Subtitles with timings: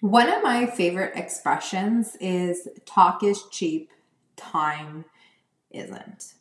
[0.00, 3.90] One of my favorite expressions is talk is cheap,
[4.34, 5.04] time
[5.70, 6.36] isn't.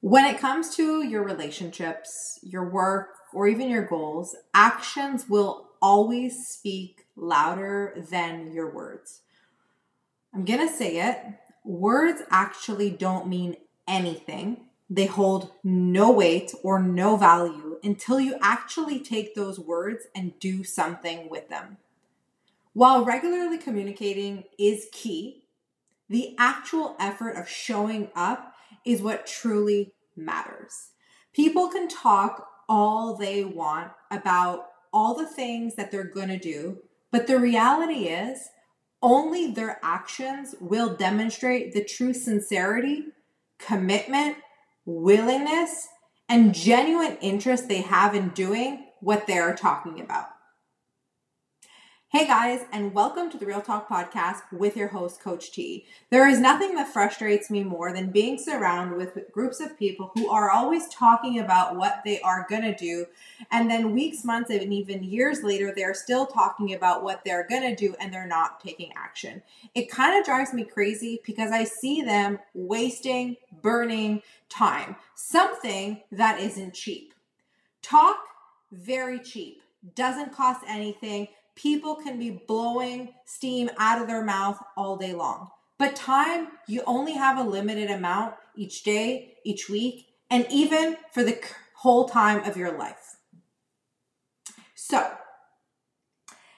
[0.00, 6.48] When it comes to your relationships, your work, or even your goals, actions will always
[6.48, 9.22] speak louder than your words.
[10.34, 11.18] I'm going to say it.
[11.64, 13.56] Words actually don't mean
[13.88, 14.66] anything.
[14.90, 20.62] They hold no weight or no value until you actually take those words and do
[20.62, 21.78] something with them.
[22.76, 25.44] While regularly communicating is key,
[26.10, 28.52] the actual effort of showing up
[28.84, 30.90] is what truly matters.
[31.32, 36.82] People can talk all they want about all the things that they're going to do,
[37.10, 38.46] but the reality is
[39.00, 43.06] only their actions will demonstrate the true sincerity,
[43.58, 44.36] commitment,
[44.84, 45.88] willingness,
[46.28, 50.26] and genuine interest they have in doing what they're talking about.
[52.16, 55.84] Hey guys, and welcome to the Real Talk Podcast with your host, Coach T.
[56.08, 60.30] There is nothing that frustrates me more than being surrounded with groups of people who
[60.30, 63.04] are always talking about what they are going to do,
[63.50, 67.68] and then weeks, months, and even years later, they're still talking about what they're going
[67.68, 69.42] to do and they're not taking action.
[69.74, 76.40] It kind of drives me crazy because I see them wasting, burning time, something that
[76.40, 77.12] isn't cheap.
[77.82, 78.16] Talk,
[78.72, 79.60] very cheap,
[79.94, 85.48] doesn't cost anything people can be blowing steam out of their mouth all day long.
[85.78, 91.24] But time, you only have a limited amount each day, each week, and even for
[91.24, 91.38] the
[91.74, 93.16] whole time of your life.
[94.74, 95.12] So,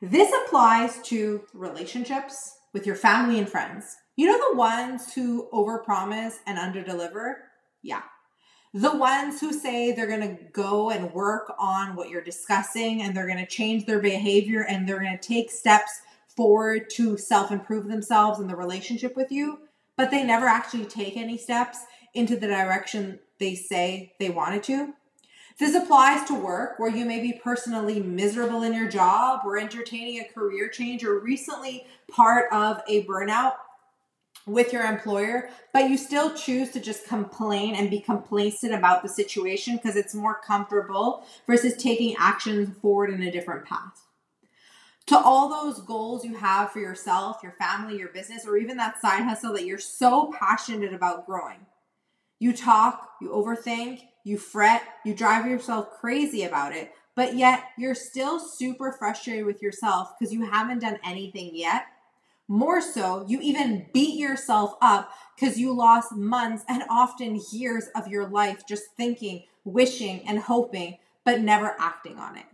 [0.00, 3.96] this applies to relationships with your family and friends.
[4.16, 7.34] You know the ones who overpromise and underdeliver?
[7.82, 8.02] Yeah,
[8.72, 13.16] the ones who say they're going to go and work on what you're discussing and
[13.16, 16.02] they're going to change their behavior and they're going to take steps
[16.36, 19.58] forward to self improve themselves in the relationship with you,
[19.96, 21.78] but they never actually take any steps
[22.14, 24.94] into the direction they say they wanted to.
[25.58, 30.20] This applies to work where you may be personally miserable in your job or entertaining
[30.20, 33.54] a career change or recently part of a burnout
[34.46, 39.08] with your employer, but you still choose to just complain and be complacent about the
[39.08, 44.06] situation because it's more comfortable versus taking action forward in a different path.
[45.06, 49.00] To all those goals you have for yourself, your family, your business, or even that
[49.00, 51.66] side hustle that you're so passionate about growing.
[52.38, 57.94] You talk, you overthink, you fret, you drive yourself crazy about it, but yet you're
[57.94, 61.86] still super frustrated with yourself because you haven't done anything yet
[62.50, 68.08] more so, you even beat yourself up because you lost months and often years of
[68.08, 72.46] your life just thinking, wishing, and hoping, but never acting on it.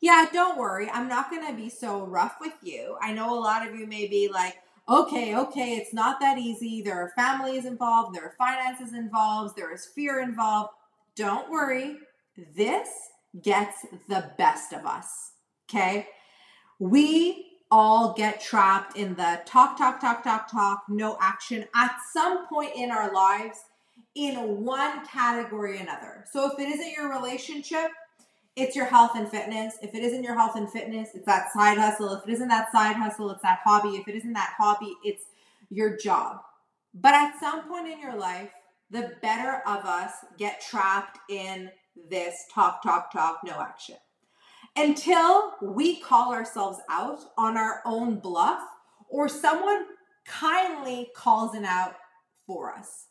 [0.00, 0.90] Yeah, don't worry.
[0.90, 2.96] I'm not going to be so rough with you.
[3.00, 4.56] I know a lot of you may be like,
[4.88, 6.82] okay, okay, it's not that easy.
[6.82, 10.70] There are families involved, there are finances involved, there is fear involved.
[11.14, 11.98] Don't worry.
[12.56, 12.88] This
[13.40, 15.30] gets the best of us.
[15.70, 16.08] Okay?
[16.80, 22.46] We all get trapped in the talk, talk, talk, talk, talk, no action at some
[22.46, 23.58] point in our lives
[24.14, 26.24] in one category or another.
[26.32, 27.90] So if it isn't your relationship,
[28.56, 29.76] it's your health and fitness.
[29.82, 32.12] If it isn't your health and fitness, it's that side hustle.
[32.14, 33.96] If it isn't that side hustle, it's that hobby.
[33.96, 35.24] If it isn't that hobby, it's
[35.70, 36.40] your job.
[36.94, 38.50] But at some point in your life,
[38.90, 41.70] the better of us get trapped in
[42.08, 43.96] this talk, talk, talk, no action
[44.78, 48.62] until we call ourselves out on our own bluff
[49.08, 49.86] or someone
[50.24, 51.96] kindly calls it out
[52.46, 53.06] for us.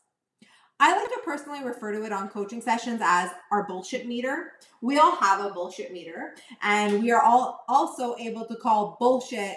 [0.80, 4.52] I like to personally refer to it on coaching sessions as our bullshit meter.
[4.80, 9.56] We all have a bullshit meter, and we are all also able to call bullshit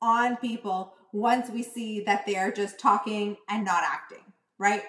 [0.00, 4.24] on people once we see that they are just talking and not acting,
[4.58, 4.84] right?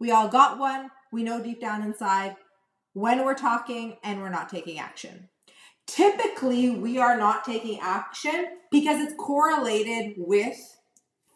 [0.00, 0.90] We all got one.
[1.12, 2.34] We know deep down inside
[2.94, 5.28] when we're talking and we're not taking action
[5.88, 10.56] typically we are not taking action because it's correlated with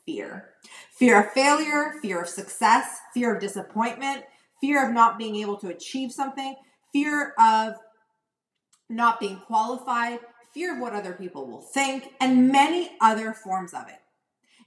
[0.07, 0.51] fear
[0.95, 4.23] fear of failure, fear of success, fear of disappointment,
[4.61, 6.55] fear of not being able to achieve something,
[6.93, 7.75] fear of
[8.89, 10.21] not being qualified,
[10.55, 13.99] fear of what other people will think, and many other forms of it.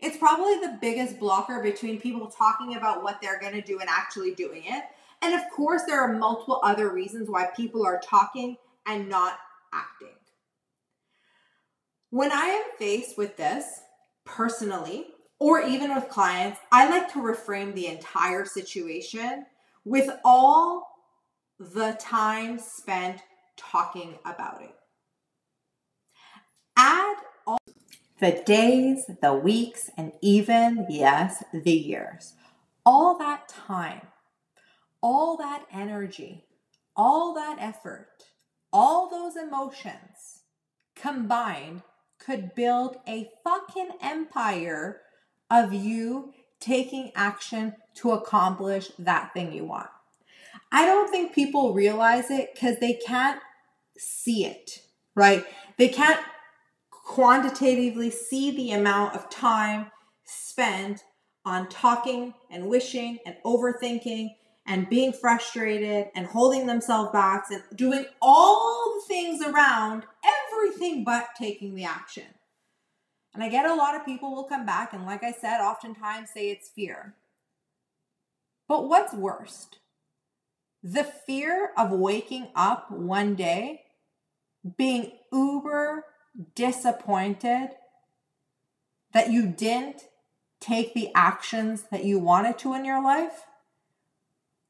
[0.02, 3.90] It's probably the biggest blocker between people talking about what they're going to do and
[3.90, 4.84] actually doing it.
[5.22, 9.38] And of course, there are multiple other reasons why people are talking and not
[9.76, 10.16] acting.
[12.10, 13.82] When I am faced with this
[14.24, 15.08] personally,
[15.40, 19.46] or even with clients, I like to reframe the entire situation
[19.84, 20.88] with all
[21.60, 23.22] the time spent
[23.58, 24.76] talking about it.
[26.78, 27.58] Add all
[28.20, 32.34] the days, the weeks, and even, yes, the years.
[32.86, 34.08] All that time,
[35.02, 36.46] all that energy,
[36.96, 38.08] all that effort,
[38.76, 40.42] all those emotions
[40.98, 41.82] combined
[42.20, 45.00] could build a fucking empire
[45.50, 49.88] of you taking action to accomplish that thing you want.
[50.74, 53.40] I don't think people realize it because they can't
[53.98, 54.82] see it,
[55.16, 55.46] right?
[55.78, 56.20] They can't
[56.90, 59.90] quantitatively see the amount of time
[60.26, 61.06] spent
[61.46, 64.32] on talking and wishing and overthinking
[64.66, 71.30] and being frustrated and holding themselves back and doing all the things around everything but
[71.38, 72.24] taking the action.
[73.34, 76.30] And I get a lot of people will come back and, like I said, oftentimes
[76.32, 77.16] say it's fear.
[78.68, 79.78] But what's worst?
[80.82, 83.82] The fear of waking up one day
[84.78, 86.06] being uber
[86.56, 87.70] disappointed
[89.14, 90.04] that you didn't
[90.60, 93.44] take the actions that you wanted to in your life,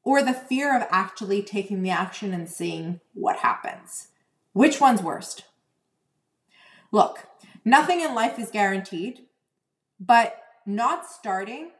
[0.06, 4.06] or the fear of actually taking the action and seeing what happens.
[4.52, 5.42] Which one's worst?
[6.92, 7.26] Look,
[7.64, 9.26] nothing in life is guaranteed,
[9.98, 11.72] but not starting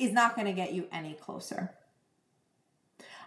[0.00, 1.70] is not going to get you any closer.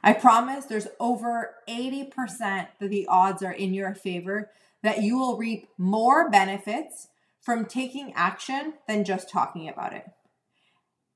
[0.03, 4.51] I promise there's over 80% that the odds are in your favor
[4.83, 7.07] that you will reap more benefits
[7.39, 10.05] from taking action than just talking about it.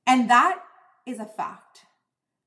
[0.06, 0.62] And that
[1.04, 1.84] is a fact.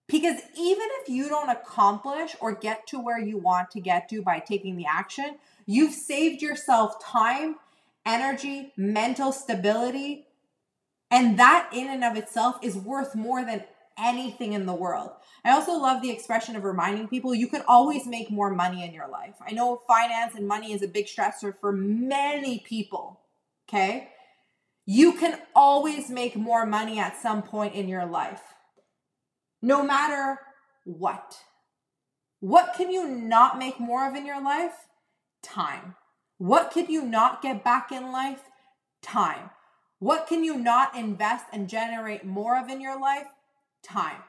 [0.08, 4.22] Because even if you don't accomplish or get to where you want to get to
[4.22, 7.56] by taking the action, you've saved yourself time,
[8.06, 10.28] energy, mental stability.
[11.10, 13.64] And that in and of itself is worth more than
[13.98, 15.12] anything in the world.
[15.46, 18.94] I also love the expression of reminding people you can always make more money in
[18.94, 19.36] your life.
[19.46, 23.20] I know finance and money is a big stressor for many people.
[23.68, 24.10] Okay.
[24.86, 28.42] You can always make more money at some point in your life,
[29.64, 30.38] no matter
[30.84, 31.38] what.
[32.40, 34.88] What can you not make more of in your life?
[35.42, 35.96] Time.
[36.38, 38.42] What can you not get back in life?
[39.02, 39.50] Time.
[39.98, 43.28] What can you not invest and generate more of in your life?
[43.84, 44.24] time.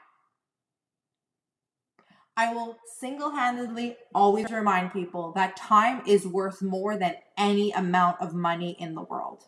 [2.37, 8.19] I will single handedly always remind people that time is worth more than any amount
[8.19, 9.45] of money in the world.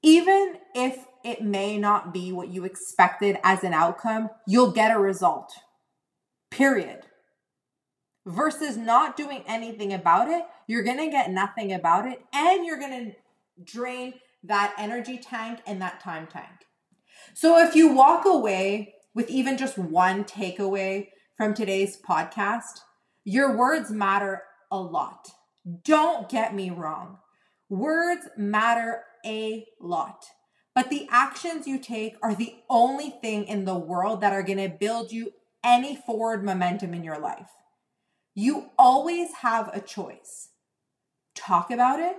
[0.00, 4.98] Even if it may not be what you expected as an outcome, you'll get a
[4.98, 5.52] result.
[6.50, 7.02] Period.
[8.26, 13.12] Versus not doing anything about it, you're gonna get nothing about it and you're gonna
[13.62, 16.66] drain that energy tank and that time tank.
[17.34, 22.80] So if you walk away with even just one takeaway from today's podcast,
[23.24, 25.28] your words matter a lot.
[25.84, 27.18] Don't get me wrong.
[27.68, 30.24] Words matter a lot.
[30.78, 34.58] But the actions you take are the only thing in the world that are going
[34.58, 35.32] to build you
[35.64, 37.50] any forward momentum in your life.
[38.36, 40.50] You always have a choice
[41.34, 42.14] talk about it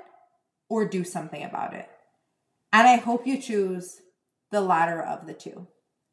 [0.67, 1.87] or do something about it.
[2.73, 4.01] And I hope you choose
[4.51, 5.67] the latter of the two.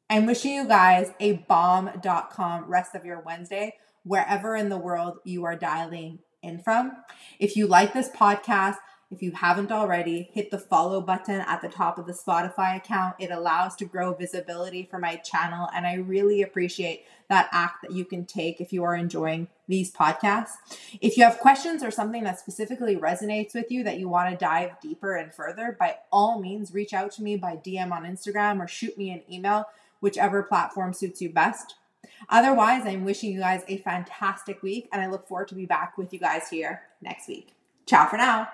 [0.08, 5.42] I'm wishing you guys a bomb.com rest of your Wednesday, wherever in the world you
[5.46, 6.92] are dialing in from.
[7.40, 8.76] If you like this podcast,
[9.11, 13.14] if you haven't already, hit the follow button at the top of the Spotify account.
[13.21, 17.92] It allows to grow visibility for my channel, and I really appreciate that act that
[17.92, 20.54] you can take if you are enjoying these podcasts.
[21.00, 24.37] If you have questions or something that specifically resonates with you that you want to
[24.37, 28.59] dive deeper and further, by all means, reach out to me by DM on Instagram
[28.59, 29.66] or shoot me an email,
[30.00, 31.76] whichever platform suits you best.
[32.28, 35.97] Otherwise, I'm wishing you guys a fantastic week, and I look forward to be back
[35.97, 37.54] with you guys here next week.
[37.87, 38.49] Ciao for now.